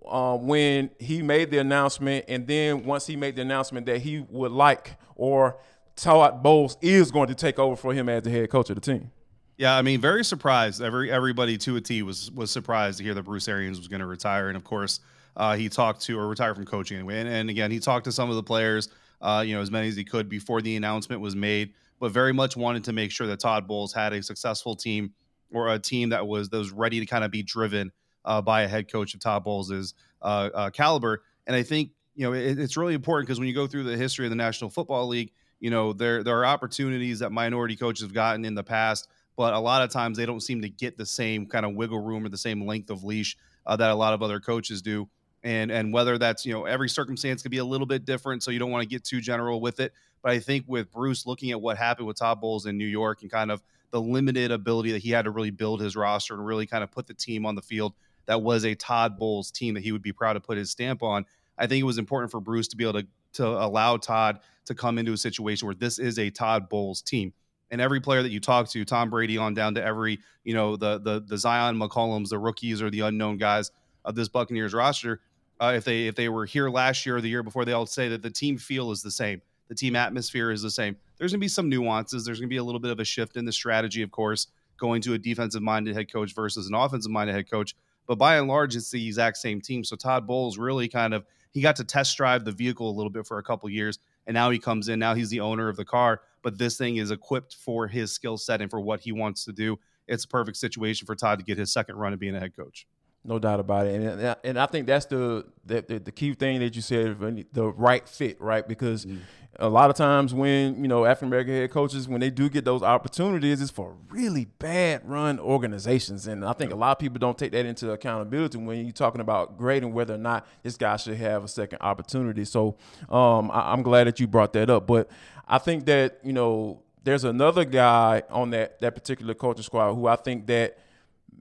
[0.08, 4.20] Uh, when he made the announcement, and then once he made the announcement that he
[4.30, 5.58] would like or
[5.96, 8.80] Todd Bowles is going to take over for him as the head coach of the
[8.80, 9.10] team.
[9.56, 10.82] Yeah, I mean, very surprised.
[10.82, 14.00] Every everybody to a T was was surprised to hear that Bruce Arians was going
[14.00, 15.00] to retire, and of course,
[15.36, 17.20] uh, he talked to or retire from coaching anyway.
[17.20, 18.88] And, and again, he talked to some of the players,
[19.20, 22.32] uh, you know, as many as he could before the announcement was made, but very
[22.32, 25.12] much wanted to make sure that Todd Bowles had a successful team
[25.52, 27.92] or a team that was that was ready to kind of be driven
[28.24, 31.22] uh, by a head coach of Todd Bowles' uh, uh, caliber.
[31.46, 33.96] And I think you know it, it's really important because when you go through the
[33.96, 35.32] history of the National Football League
[35.62, 39.54] you know, there there are opportunities that minority coaches have gotten in the past, but
[39.54, 42.26] a lot of times they don't seem to get the same kind of wiggle room
[42.26, 45.08] or the same length of leash uh, that a lot of other coaches do.
[45.44, 48.50] And and whether that's you know every circumstance could be a little bit different, so
[48.50, 49.92] you don't want to get too general with it.
[50.20, 53.22] But I think with Bruce looking at what happened with Todd Bowles in New York
[53.22, 56.44] and kind of the limited ability that he had to really build his roster and
[56.44, 57.92] really kind of put the team on the field
[58.26, 61.02] that was a Todd Bowles team that he would be proud to put his stamp
[61.02, 61.24] on.
[61.58, 64.74] I think it was important for Bruce to be able to to allow Todd to
[64.74, 67.32] come into a situation where this is a Todd Bowles team.
[67.70, 70.76] And every player that you talk to, Tom Brady on down to every, you know,
[70.76, 73.70] the the the Zyon McCollums, the rookies or the unknown guys
[74.04, 75.20] of this Buccaneers roster,
[75.60, 77.86] uh, if they if they were here last year or the year before, they all
[77.86, 80.96] say that the team feel is the same, the team atmosphere is the same.
[81.16, 82.24] There's gonna be some nuances.
[82.24, 85.00] There's gonna be a little bit of a shift in the strategy, of course, going
[85.02, 87.74] to a defensive minded head coach versus an offensive minded head coach.
[88.12, 89.82] But by and large, it's the exact same team.
[89.82, 93.08] So Todd Bowles really kind of he got to test drive the vehicle a little
[93.08, 94.98] bit for a couple years, and now he comes in.
[94.98, 98.36] Now he's the owner of the car, but this thing is equipped for his skill
[98.36, 99.78] set and for what he wants to do.
[100.08, 102.54] It's a perfect situation for Todd to get his second run of being a head
[102.54, 102.86] coach.
[103.24, 106.74] No doubt about it, and and I think that's the the, the key thing that
[106.74, 107.20] you said,
[107.52, 108.66] the right fit, right?
[108.66, 109.20] Because mm-hmm.
[109.60, 112.64] a lot of times when you know African American head coaches when they do get
[112.64, 117.20] those opportunities, it's for really bad run organizations, and I think a lot of people
[117.20, 120.96] don't take that into accountability when you're talking about grading whether or not this guy
[120.96, 122.44] should have a second opportunity.
[122.44, 122.76] So
[123.08, 125.08] um, I, I'm glad that you brought that up, but
[125.46, 130.08] I think that you know there's another guy on that that particular coaching squad who
[130.08, 130.76] I think that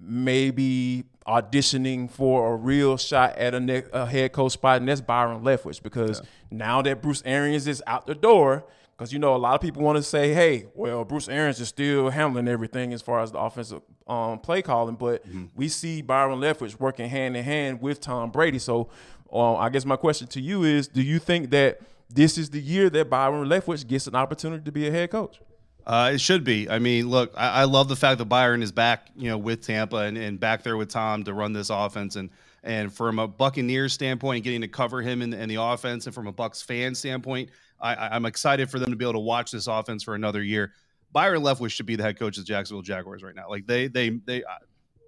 [0.01, 5.01] maybe auditioning for a real shot at a, ne- a head coach spot, and that's
[5.01, 5.81] Byron Leftwich.
[5.81, 6.27] Because yeah.
[6.49, 8.65] now that Bruce Arians is out the door,
[8.97, 11.69] because you know a lot of people want to say, "Hey, well, Bruce Arians is
[11.69, 15.45] still handling everything as far as the offensive um, play calling," but mm-hmm.
[15.55, 18.59] we see Byron Leftwich working hand in hand with Tom Brady.
[18.59, 18.89] So,
[19.31, 22.61] uh, I guess my question to you is: Do you think that this is the
[22.61, 25.39] year that Byron Leftwich gets an opportunity to be a head coach?
[25.85, 26.69] Uh, it should be.
[26.69, 29.65] I mean, look, I, I, love the fact that Byron is back, you know, with
[29.65, 32.15] Tampa and, and back there with Tom to run this offense.
[32.15, 32.29] And
[32.63, 36.27] and from a Buccaneers standpoint, getting to cover him in, in the offense, and from
[36.27, 39.65] a Bucs fan standpoint, I, am excited for them to be able to watch this
[39.65, 40.73] offense for another year.
[41.11, 43.49] Byron Leftwich should be the head coach of the Jacksonville Jaguars right now.
[43.49, 44.43] Like they they they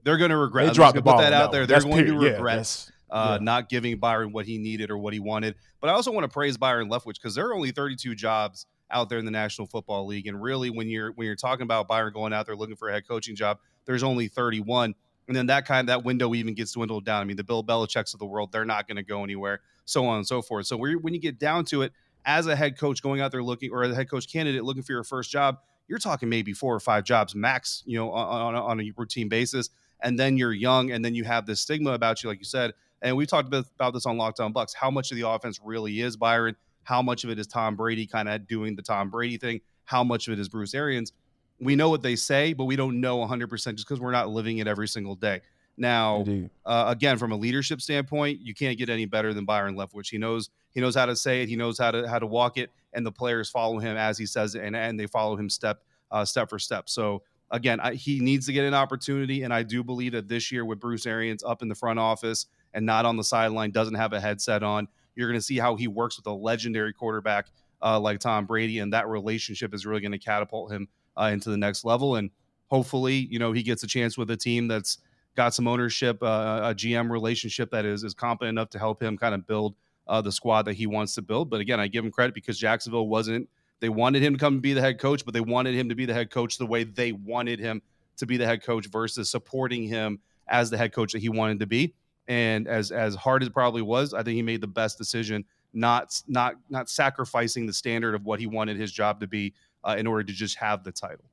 [0.03, 0.67] they're going to regret.
[0.67, 1.17] They dropped the ball.
[1.17, 1.65] Put that out there.
[1.67, 2.19] They're going period.
[2.19, 2.89] to regret.
[3.11, 3.43] Yeah, uh, yeah.
[3.43, 5.55] not giving Byron what he needed or what he wanted.
[5.79, 9.09] But I also want to praise Byron Leftwich because there are only 32 jobs out
[9.09, 10.27] there in the National Football League.
[10.27, 12.93] And really, when you're when you're talking about Byron going out there looking for a
[12.93, 14.95] head coaching job, there's only 31.
[15.27, 17.21] And then that kind of that window even gets dwindled down.
[17.21, 20.05] I mean, the Bill Belichick's of the world, they're not going to go anywhere, so
[20.05, 20.65] on and so forth.
[20.65, 21.93] So when you get down to it,
[22.25, 24.91] as a head coach going out there looking, or a head coach candidate looking for
[24.91, 28.61] your first job, you're talking maybe four or five jobs max, you know, on, on,
[28.61, 29.69] on a routine basis.
[30.01, 32.73] And then you're young, and then you have this stigma about you, like you said.
[33.01, 34.73] And we've talked about this on Locked On Bucs.
[34.73, 36.55] How much of the offense really is Byron?
[36.83, 39.61] How much of it is Tom Brady kind of doing the Tom Brady thing?
[39.85, 41.13] How much of it is Bruce Arians?
[41.59, 44.57] We know what they say, but we don't know 100% just because we're not living
[44.57, 45.41] it every single day.
[45.77, 46.23] Now,
[46.65, 50.09] uh, again, from a leadership standpoint, you can't get any better than Byron Leftwich.
[50.09, 52.57] He knows he knows how to say it, he knows how to how to walk
[52.57, 55.49] it, and the players follow him as he says it, and and they follow him
[55.49, 56.89] step uh, step for step.
[56.89, 60.51] So again, I, he needs to get an opportunity, and I do believe that this
[60.51, 63.95] year with Bruce Arians up in the front office and not on the sideline, doesn't
[63.95, 67.47] have a headset on, you're going to see how he works with a legendary quarterback
[67.81, 71.49] uh, like Tom Brady, and that relationship is really going to catapult him uh, into
[71.49, 72.15] the next level.
[72.15, 72.31] And
[72.69, 74.99] hopefully, you know, he gets a chance with a team that's
[75.35, 79.17] got some ownership, uh, a GM relationship that is is competent enough to help him
[79.17, 79.75] kind of build
[80.07, 81.49] uh, the squad that he wants to build.
[81.49, 83.49] But again, I give him credit because Jacksonville wasn't
[83.79, 85.95] They wanted him to come and be the head coach, but they wanted him to
[85.95, 87.81] be the head coach the way they wanted him
[88.17, 91.59] to be the head coach versus supporting him as the head coach that he wanted
[91.59, 91.93] to be.
[92.27, 95.45] And as as hard as it probably was, I think he made the best decision
[95.73, 99.95] not not not sacrificing the standard of what he wanted his job to be uh,
[99.97, 101.25] in order to just have the title.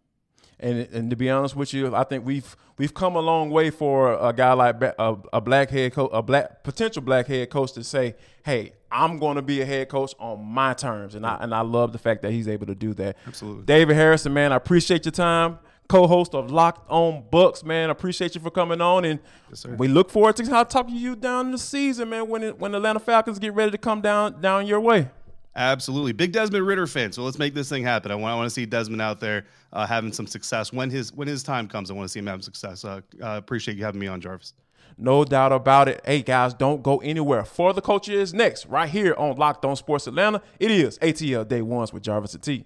[0.59, 3.71] And and to be honest with you, I think we've we've come a long way
[3.71, 7.73] for a guy like a, a black head coach, a black potential black head coach
[7.73, 11.39] to say, "Hey, I'm going to be a head coach on my terms," and I
[11.41, 13.17] and I love the fact that he's able to do that.
[13.27, 15.59] Absolutely, David Harrison, man, I appreciate your time.
[15.91, 19.89] Co-host of Locked On Bucs, man, I appreciate you for coming on, and yes, we
[19.89, 22.29] look forward to how talking to you down the season, man.
[22.29, 25.09] When it, when the Atlanta Falcons get ready to come down down your way.
[25.57, 27.11] Absolutely, big Desmond Ridder fan.
[27.11, 28.13] So let's make this thing happen.
[28.13, 31.13] I want, I want to see Desmond out there uh, having some success when his
[31.13, 31.91] when his time comes.
[31.91, 32.85] I want to see him having success.
[32.85, 34.55] Uh, uh, appreciate you having me on, Jarvis.
[34.97, 36.03] No doubt about it.
[36.05, 37.45] Hey guys, don't go anywhere.
[37.45, 40.41] For the culture is next, right here on Locked On Sports Atlanta.
[40.61, 42.65] It is ATL Day Ones with Jarvis and T.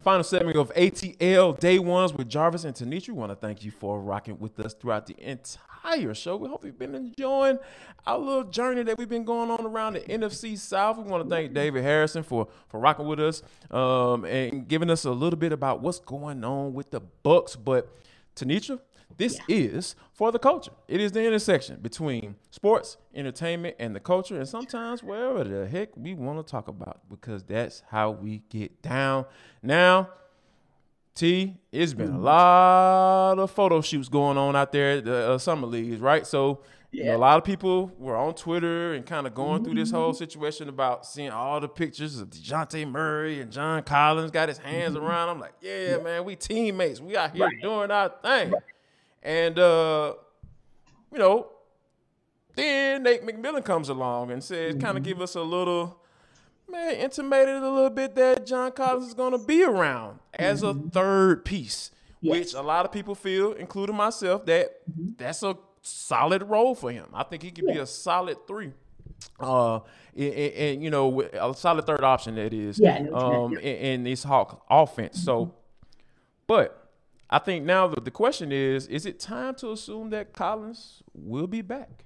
[0.00, 3.08] Final segment of ATL Day Ones with Jarvis and Tenitra.
[3.08, 6.36] We want to thank you for rocking with us throughout the entire show.
[6.36, 7.58] We hope you've been enjoying
[8.06, 10.98] our little journey that we've been going on around the NFC South.
[10.98, 15.04] We want to thank David Harrison for for rocking with us um, and giving us
[15.04, 17.56] a little bit about what's going on with the Bucs.
[17.62, 17.92] But
[18.36, 18.80] Tenitra,
[19.16, 19.56] this yeah.
[19.56, 20.72] is for the culture.
[20.86, 25.96] It is the intersection between sports, entertainment, and the culture, and sometimes wherever the heck
[25.96, 29.24] we want to talk about, because that's how we get down.
[29.62, 30.10] Now,
[31.14, 32.22] T, it's been a mm-hmm.
[32.22, 36.24] lot of photo shoots going on out there at the uh, summer leagues, right?
[36.24, 36.60] So,
[36.92, 37.04] yeah.
[37.04, 39.64] you know, a lot of people were on Twitter and kind of going mm-hmm.
[39.64, 40.18] through this whole mm-hmm.
[40.18, 44.94] situation about seeing all the pictures of Dejounte Murray and John Collins got his hands
[44.94, 45.04] mm-hmm.
[45.04, 45.28] around.
[45.30, 47.00] I'm like, yeah, yeah, man, we teammates.
[47.00, 47.60] We out here right.
[47.60, 48.52] doing our thing.
[48.52, 48.62] Right.
[49.28, 50.14] And uh,
[51.12, 51.48] you know,
[52.54, 54.80] then Nate McMillan comes along and says, mm-hmm.
[54.80, 56.00] kind of give us a little,
[56.66, 60.88] man, intimated a little bit that John Collins is going to be around as mm-hmm.
[60.88, 61.90] a third piece,
[62.22, 62.32] yes.
[62.32, 65.10] which a lot of people feel, including myself, that mm-hmm.
[65.18, 67.08] that's a solid role for him.
[67.12, 67.74] I think he could yeah.
[67.74, 68.72] be a solid three.
[69.38, 69.80] Uh,
[70.16, 74.22] and, and, you know, a solid third option that is, yeah, um, in, in this
[74.22, 75.22] Hawk offense.
[75.22, 75.54] So, mm-hmm.
[76.46, 76.87] but
[77.30, 81.46] I think now the, the question is: Is it time to assume that Collins will
[81.46, 82.04] be back?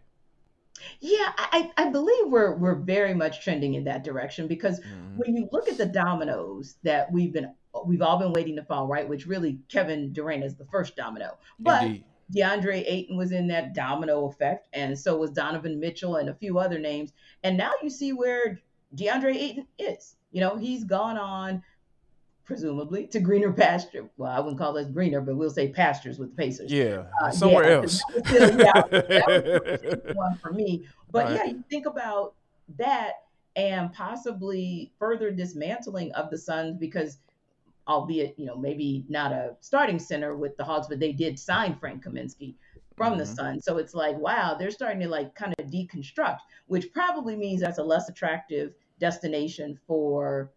[1.00, 5.16] Yeah, I, I believe we're we're very much trending in that direction because mm-hmm.
[5.16, 7.54] when you look at the dominoes that we've been
[7.86, 9.08] we've all been waiting to fall, right?
[9.08, 12.04] Which really Kevin Durant is the first domino, but Indeed.
[12.34, 16.58] DeAndre Ayton was in that domino effect, and so was Donovan Mitchell and a few
[16.58, 17.12] other names.
[17.44, 18.58] And now you see where
[18.96, 20.16] DeAndre Ayton is.
[20.30, 21.62] You know, he's gone on
[22.44, 24.08] presumably to greener pasture.
[24.16, 26.72] Well, I wouldn't call this greener, but we'll say pastures with the Pacers.
[26.72, 28.02] Yeah, uh, somewhere yeah, else.
[28.26, 30.86] Still, yeah, that was one for me.
[31.10, 31.34] But right.
[31.36, 32.34] yeah, you think about
[32.78, 33.12] that
[33.54, 37.18] and possibly further dismantling of the Suns because,
[37.86, 41.76] albeit you know maybe not a starting center with the Hawks, but they did sign
[41.78, 42.54] Frank Kaminsky
[42.96, 43.20] from mm-hmm.
[43.20, 43.64] the Suns.
[43.64, 47.78] So it's like wow, they're starting to like kind of deconstruct, which probably means that's
[47.78, 50.50] a less attractive destination for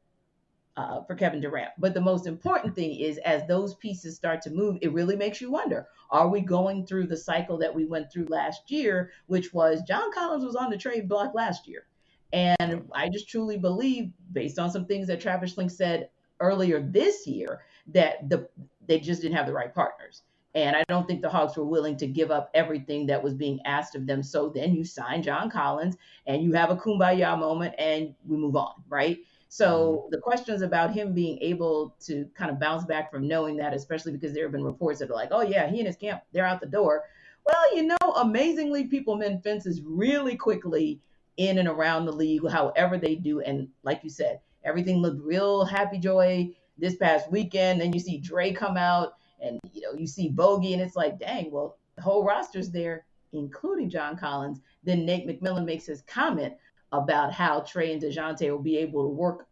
[0.78, 1.72] uh, for Kevin Durant.
[1.78, 5.42] But the most important thing is, as those pieces start to move, it really makes
[5.42, 9.54] you wonder: Are we going through the cycle that we went through last year, which
[9.54, 11.86] was John Collins was on the trade block last year,
[12.34, 16.10] and I just truly believe, based on some things that Travis Schlenk said
[16.40, 18.50] earlier this year, that the
[18.88, 20.24] they just didn't have the right partners.
[20.56, 23.60] And I don't think the Hawks were willing to give up everything that was being
[23.66, 24.24] asked of them.
[24.24, 28.56] So then you sign John Collins and you have a kumbaya moment and we move
[28.56, 29.20] on, right?
[29.56, 30.12] So mm-hmm.
[30.12, 34.12] the questions about him being able to kind of bounce back from knowing that, especially
[34.12, 36.46] because there have been reports that are like, oh yeah, he and his camp, they're
[36.46, 37.06] out the door.
[37.46, 41.00] Well, you know, amazingly, people mend fences really quickly
[41.38, 43.40] in and around the league, however they do.
[43.40, 47.80] And like you said, everything looked real happy joy this past weekend.
[47.80, 51.18] Then you see Dre come out and you know, you see Bogey, and it's like,
[51.18, 54.60] dang, well, the whole roster's there, including John Collins.
[54.84, 56.56] Then Nate McMillan makes his comment
[56.92, 59.48] about how Trae and Dejounte will be able to work,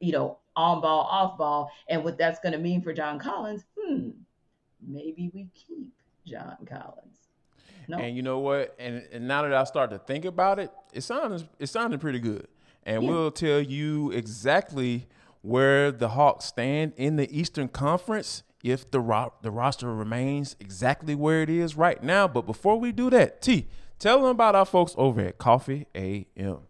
[0.00, 3.64] you know, on ball, off ball, and what that's going to mean for John Collins.
[3.78, 4.10] Hmm,
[4.86, 5.92] maybe we keep
[6.26, 7.16] John Collins.
[7.88, 7.98] No.
[7.98, 8.74] And you know what?
[8.78, 12.18] And, and now that I start to think about it, it sounds it sounded pretty
[12.18, 12.48] good.
[12.84, 13.10] And yeah.
[13.10, 15.06] we'll tell you exactly
[15.42, 21.14] where the Hawks stand in the Eastern Conference if the ro- the roster remains exactly
[21.14, 22.26] where it is right now.
[22.26, 26.60] But before we do that, T, tell them about our folks over at Coffee AM.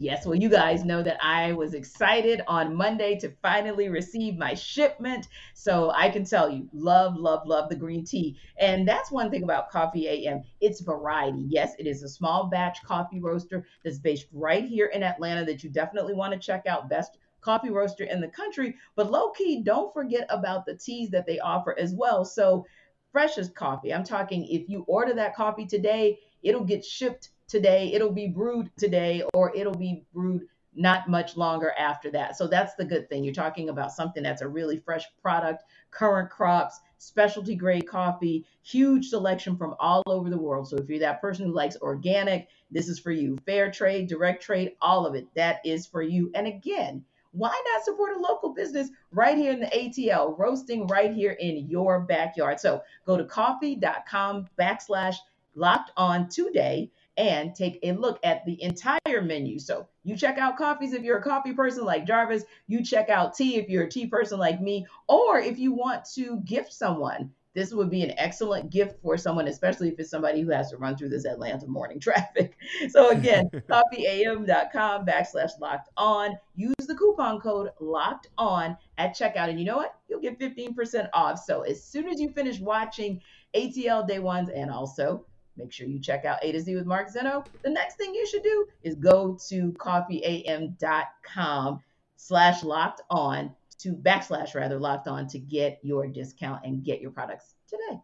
[0.00, 4.54] Yes, well, you guys know that I was excited on Monday to finally receive my
[4.54, 5.28] shipment.
[5.52, 8.38] So I can tell you, love, love, love the green tea.
[8.58, 11.44] And that's one thing about Coffee AM it's variety.
[11.46, 15.62] Yes, it is a small batch coffee roaster that's based right here in Atlanta that
[15.62, 16.88] you definitely want to check out.
[16.88, 18.76] Best coffee roaster in the country.
[18.96, 22.24] But low key, don't forget about the teas that they offer as well.
[22.24, 22.64] So,
[23.12, 23.92] freshest coffee.
[23.92, 28.70] I'm talking if you order that coffee today, it'll get shipped today, it'll be brewed
[28.78, 32.36] today, or it'll be brewed not much longer after that.
[32.36, 33.24] So that's the good thing.
[33.24, 39.08] You're talking about something that's a really fresh product, current crops, specialty grade coffee, huge
[39.08, 40.68] selection from all over the world.
[40.68, 43.36] So if you're that person who likes organic, this is for you.
[43.46, 46.30] Fair trade, direct trade, all of it, that is for you.
[46.34, 51.12] And again, why not support a local business right here in the ATL, roasting right
[51.12, 52.60] here in your backyard?
[52.60, 55.16] So go to coffee.com backslash
[55.54, 59.58] locked on today and take a look at the entire menu.
[59.58, 63.34] So you check out coffees if you're a coffee person like Jarvis, you check out
[63.34, 67.32] tea if you're a tea person like me, or if you want to gift someone.
[67.52, 70.76] This would be an excellent gift for someone, especially if it's somebody who has to
[70.76, 72.56] run through this Atlanta morning traffic.
[72.90, 76.38] So again, coffeeam.com backslash locked on.
[76.54, 79.50] Use the coupon code locked on at checkout.
[79.50, 79.96] And you know what?
[80.08, 81.40] You'll get 15% off.
[81.40, 83.20] So as soon as you finish watching
[83.56, 87.10] ATL Day Ones and also Make sure you check out A to Z with Mark
[87.10, 87.44] Zeno.
[87.62, 91.80] The next thing you should do is go to coffeeam.com
[92.16, 97.10] slash locked on to backslash rather locked on to get your discount and get your
[97.10, 98.00] products today.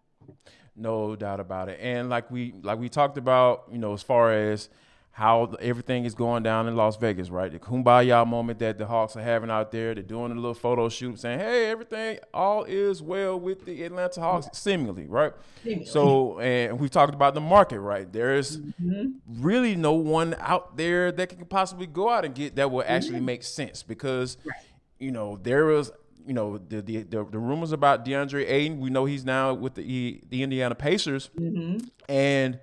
[0.74, 1.78] No doubt about it.
[1.80, 4.68] And like we like we talked about, you know, as far as
[5.16, 7.50] how everything is going down in Las Vegas, right?
[7.50, 9.94] The kumbaya moment that the Hawks are having out there.
[9.94, 14.20] They're doing a little photo shoot saying, hey, everything, all is well with the Atlanta
[14.20, 15.32] Hawks, seemingly, right?
[15.64, 15.86] Seemingly.
[15.86, 18.12] So, and we've talked about the market, right?
[18.12, 19.12] There's mm-hmm.
[19.42, 23.16] really no one out there that can possibly go out and get that will actually
[23.16, 23.24] mm-hmm.
[23.24, 24.58] make sense because, right.
[24.98, 25.92] you know, there was
[26.26, 28.80] you know the, the, the the rumors about DeAndre Ayton.
[28.80, 31.86] We know he's now with the the Indiana Pacers, mm-hmm.
[32.06, 32.58] and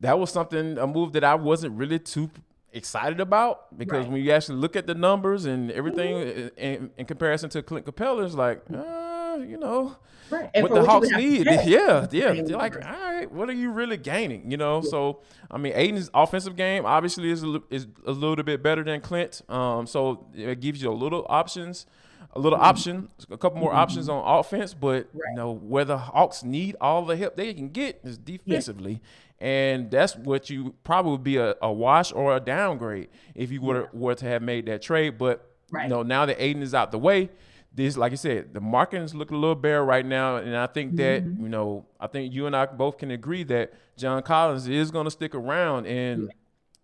[0.00, 2.30] that was something a move that I wasn't really too
[2.72, 4.12] excited about because right.
[4.12, 6.58] when you actually look at the numbers and everything mm-hmm.
[6.58, 9.96] in, in, comparison to Clint Capela, it's like, uh, you know,
[10.30, 10.50] right.
[10.54, 12.32] what the what Hawks need, yeah, yeah.
[12.32, 14.50] They're like, all right, what are you really gaining?
[14.50, 14.90] You know, yeah.
[14.90, 19.00] so I mean, Ayton's offensive game obviously is a, is a little bit better than
[19.00, 21.86] Clint, um, so it gives you a little options
[22.34, 22.68] a little mm-hmm.
[22.68, 23.80] option, a couple more mm-hmm.
[23.80, 25.30] options on offense, but right.
[25.30, 29.02] you know where the Hawks need all the help they can get is defensively,
[29.40, 33.60] and that's what you probably would be a, a wash or a downgrade if you
[33.62, 35.16] were, were to have made that trade.
[35.16, 35.84] But right.
[35.84, 37.30] you know, now that Ayton is out the way,
[37.72, 40.66] this, like I said, the market is looking a little bare right now, and I
[40.66, 41.42] think that mm-hmm.
[41.42, 45.04] you know, I think you and I both can agree that John Collins is going
[45.04, 46.30] to stick around, and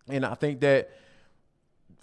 [0.07, 0.15] yeah.
[0.15, 0.89] and I think that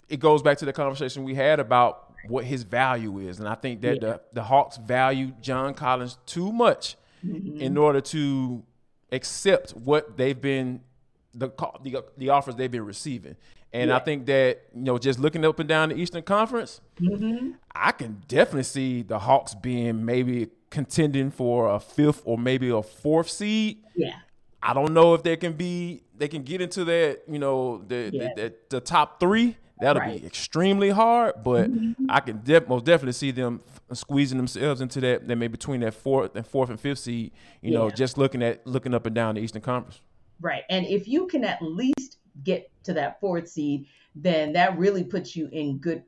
[0.07, 3.55] it goes back to the conversation we had about what his value is, and I
[3.55, 3.99] think that yeah.
[3.99, 7.59] the the Hawks value John Collins too much mm-hmm.
[7.59, 8.63] in order to
[9.15, 10.81] accept what they've been
[11.33, 11.49] the
[11.83, 13.35] the, the offers they've been receiving.
[13.73, 13.97] And yeah.
[13.97, 17.51] I think that you know, just looking up and down the Eastern Conference, mm-hmm.
[17.73, 22.81] I can definitely see the Hawks being maybe contending for a fifth or maybe a
[22.81, 23.83] fourth seed.
[23.95, 24.15] Yeah.
[24.63, 28.09] I don't know if they can be they can get into that you know the
[28.13, 28.29] yeah.
[28.35, 29.57] the, the, the, top three.
[29.79, 30.21] That'll right.
[30.21, 32.05] be extremely hard, but mm-hmm.
[32.09, 33.61] I can de- most definitely see them
[33.91, 35.27] squeezing themselves into that.
[35.27, 37.31] They may between that fourth and fourth and fifth seed.
[37.61, 37.79] You yeah.
[37.79, 39.99] know, just looking at looking up and down the Eastern Conference.
[40.39, 45.03] Right, and if you can at least get to that fourth seed, then that really
[45.03, 46.03] puts you in good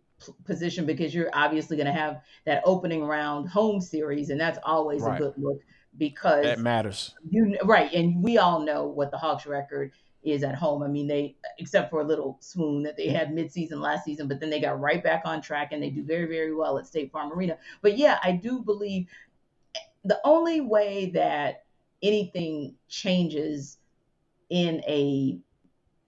[0.45, 5.01] position because you're obviously going to have that opening round home series, and that's always
[5.01, 5.15] right.
[5.15, 5.59] a good look
[5.97, 7.15] because that matters.
[7.29, 9.91] You right, and we all know what the Hawks record
[10.31, 10.83] is at home.
[10.83, 14.39] I mean, they except for a little swoon that they had midseason last season, but
[14.39, 17.11] then they got right back on track and they do very very well at State
[17.11, 17.57] Farm Arena.
[17.81, 19.07] But yeah, I do believe
[20.03, 21.65] the only way that
[22.01, 23.77] anything changes
[24.49, 25.39] in a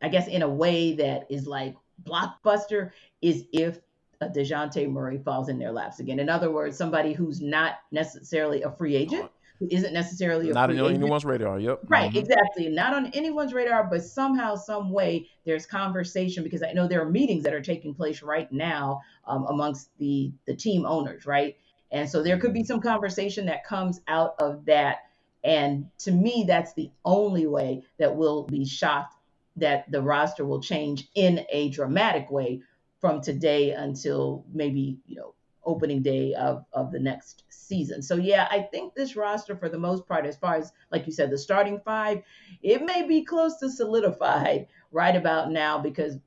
[0.02, 3.80] I guess in a way that is like blockbuster is if
[4.22, 6.20] a Dejounte Murray falls in their laps again.
[6.20, 10.80] In other words, somebody who's not necessarily a free agent who isn't necessarily not on
[10.80, 11.60] anyone's radar.
[11.60, 11.82] Yep.
[11.88, 12.10] Right.
[12.10, 12.18] Mm-hmm.
[12.18, 12.70] Exactly.
[12.70, 17.10] Not on anyone's radar, but somehow, some way, there's conversation because I know there are
[17.10, 21.58] meetings that are taking place right now um, amongst the the team owners, right?
[21.92, 25.00] And so there could be some conversation that comes out of that.
[25.44, 29.16] And to me, that's the only way that we'll be shocked
[29.56, 32.62] that the roster will change in a dramatic way
[33.00, 35.34] from today until maybe you know
[35.66, 38.02] opening day of, of the next season.
[38.02, 41.14] So yeah, I think this roster for the most part, as far as like you
[41.14, 42.22] said, the starting five,
[42.62, 46.18] it may be close to solidified right about now because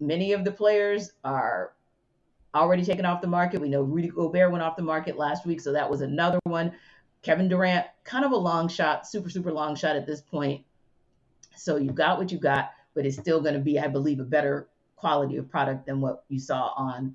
[0.00, 1.72] many of the players are
[2.54, 3.60] already taken off the market.
[3.60, 6.72] We know Rudy Gobert went off the market last week, so that was another one.
[7.22, 10.64] Kevin Durant, kind of a long shot, super, super long shot at this point.
[11.54, 14.24] So you've got what you got, but it's still going to be, I believe, a
[14.24, 17.14] better quality of product than what you saw on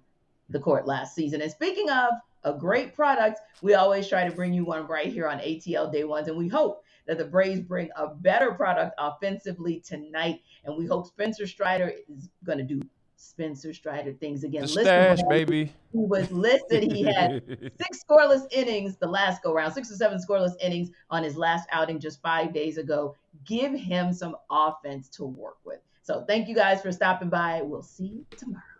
[0.49, 1.41] the court last season.
[1.41, 5.27] And speaking of a great product, we always try to bring you one right here
[5.27, 6.27] on ATL Day Ones.
[6.27, 10.41] And we hope that the Braves bring a better product offensively tonight.
[10.63, 12.81] And we hope Spencer Strider is going to do
[13.17, 14.63] Spencer Strider things again.
[14.63, 15.71] The stash, baby.
[15.91, 16.91] He was listed.
[16.91, 17.43] He had
[17.81, 21.67] six scoreless innings the last go round, six or seven scoreless innings on his last
[21.71, 23.15] outing just five days ago.
[23.45, 25.79] Give him some offense to work with.
[26.03, 27.61] So thank you guys for stopping by.
[27.63, 28.74] We'll see you tomorrow.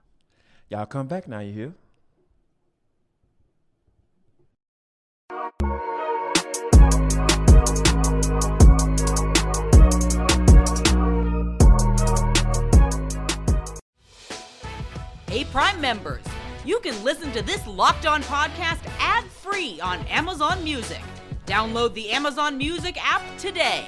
[0.67, 1.73] Y'all come back now, you hear?
[15.27, 16.23] Hey, Prime members,
[16.65, 21.01] you can listen to this locked on podcast ad free on Amazon Music.
[21.45, 23.85] Download the Amazon Music app today.